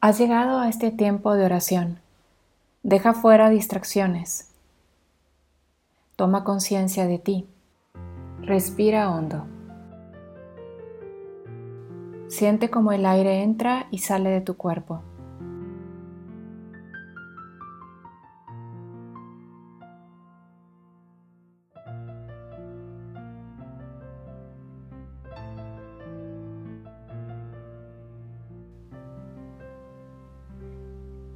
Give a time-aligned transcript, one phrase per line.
[0.00, 1.98] Has llegado a este tiempo de oración.
[2.84, 4.48] Deja fuera distracciones.
[6.14, 7.48] Toma conciencia de ti.
[8.40, 9.44] Respira hondo.
[12.28, 15.02] Siente como el aire entra y sale de tu cuerpo.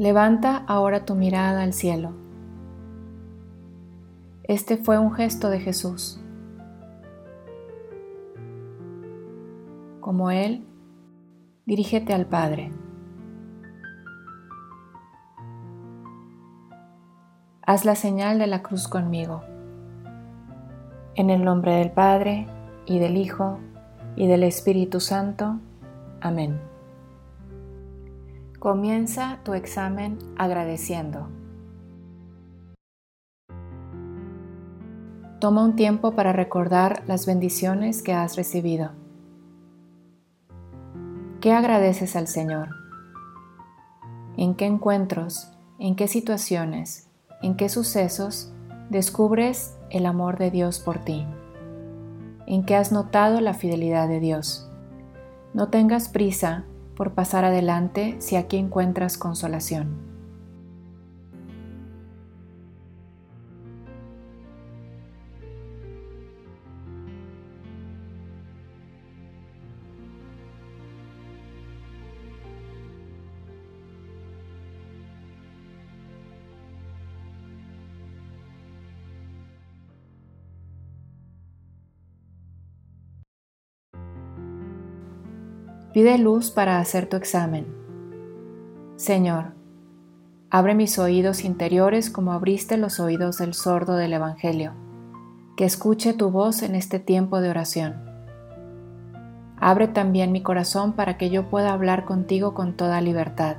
[0.00, 2.12] Levanta ahora tu mirada al cielo.
[4.44, 6.18] Este fue un gesto de Jesús.
[10.00, 10.64] Como Él,
[11.66, 12.72] dirígete al Padre.
[17.60, 19.42] Haz la señal de la cruz conmigo.
[21.14, 22.48] En el nombre del Padre,
[22.86, 23.58] y del Hijo,
[24.16, 25.58] y del Espíritu Santo.
[26.22, 26.69] Amén.
[28.60, 31.30] Comienza tu examen agradeciendo.
[35.40, 38.90] Toma un tiempo para recordar las bendiciones que has recibido.
[41.40, 42.68] ¿Qué agradeces al Señor?
[44.36, 47.08] ¿En qué encuentros, en qué situaciones,
[47.40, 48.52] en qué sucesos
[48.90, 51.24] descubres el amor de Dios por ti?
[52.46, 54.70] ¿En qué has notado la fidelidad de Dios?
[55.54, 56.66] No tengas prisa
[57.00, 60.09] por pasar adelante si aquí encuentras consolación.
[85.92, 87.66] Pide luz para hacer tu examen.
[88.94, 89.54] Señor,
[90.48, 94.72] abre mis oídos interiores como abriste los oídos del sordo del Evangelio,
[95.56, 97.96] que escuche tu voz en este tiempo de oración.
[99.58, 103.56] Abre también mi corazón para que yo pueda hablar contigo con toda libertad.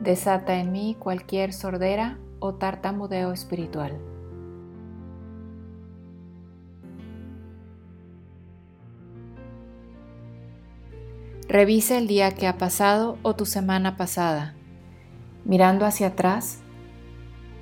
[0.00, 3.98] Desata en mí cualquier sordera o tartamudeo espiritual.
[11.56, 14.54] Revisa el día que ha pasado o tu semana pasada.
[15.46, 16.58] Mirando hacia atrás,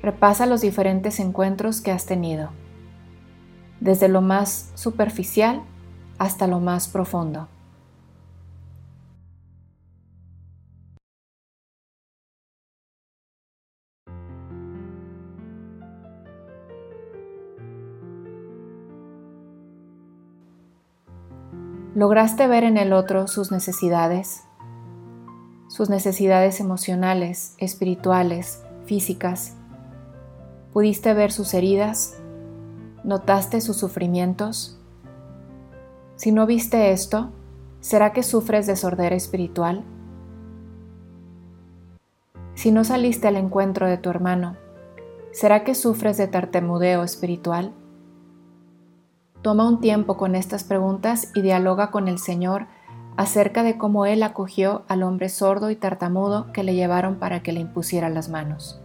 [0.00, 2.50] repasa los diferentes encuentros que has tenido,
[3.80, 5.62] desde lo más superficial
[6.18, 7.48] hasta lo más profundo.
[21.96, 24.44] ¿Lograste ver en el otro sus necesidades?
[25.66, 29.56] Sus necesidades emocionales, espirituales, físicas.
[30.72, 32.16] ¿Pudiste ver sus heridas?
[33.02, 34.78] ¿Notaste sus sufrimientos?
[36.14, 37.32] Si no viste esto,
[37.80, 39.82] ¿será que sufres de sordera espiritual?
[42.54, 44.56] Si no saliste al encuentro de tu hermano,
[45.32, 47.72] ¿será que sufres de tartamudeo espiritual?
[49.42, 52.66] Toma un tiempo con estas preguntas y dialoga con el Señor
[53.16, 57.52] acerca de cómo Él acogió al hombre sordo y tartamudo que le llevaron para que
[57.52, 58.79] le impusiera las manos.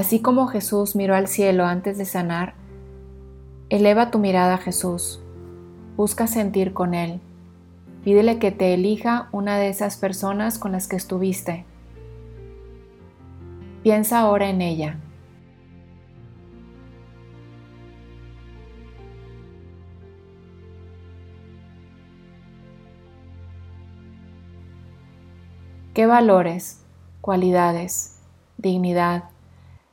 [0.00, 2.54] Así como Jesús miró al cielo antes de sanar,
[3.68, 5.20] eleva tu mirada a Jesús,
[5.94, 7.20] busca sentir con Él,
[8.02, 11.66] pídele que te elija una de esas personas con las que estuviste.
[13.82, 14.98] Piensa ahora en ella.
[25.92, 26.86] ¿Qué valores,
[27.20, 28.18] cualidades,
[28.56, 29.24] dignidad,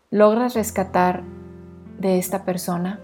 [0.09, 1.23] logras rescatar
[1.99, 3.01] de esta persona?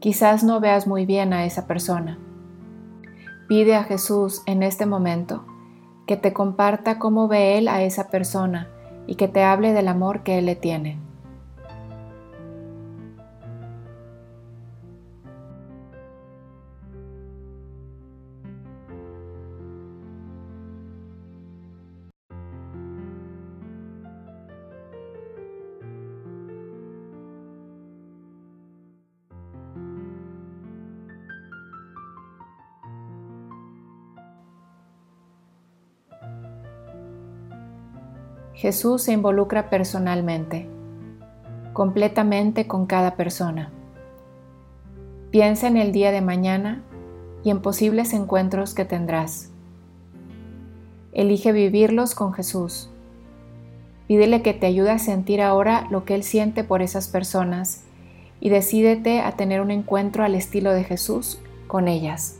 [0.00, 2.18] Quizás no veas muy bien a esa persona.
[3.48, 5.46] Pide a Jesús en este momento
[6.06, 8.68] que te comparta cómo ve Él a esa persona
[9.06, 10.98] y que te hable del amor que Él le tiene.
[38.60, 40.68] Jesús se involucra personalmente,
[41.72, 43.70] completamente con cada persona.
[45.30, 46.82] Piensa en el día de mañana
[47.42, 49.48] y en posibles encuentros que tendrás.
[51.12, 52.90] Elige vivirlos con Jesús.
[54.06, 57.84] Pídele que te ayude a sentir ahora lo que Él siente por esas personas
[58.40, 62.39] y decídete a tener un encuentro al estilo de Jesús con ellas.